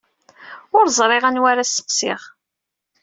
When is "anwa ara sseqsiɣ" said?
1.25-2.21